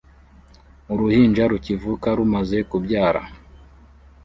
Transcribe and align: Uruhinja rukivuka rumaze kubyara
Uruhinja 0.93 1.43
rukivuka 1.51 2.07
rumaze 2.17 2.57
kubyara 2.69 3.21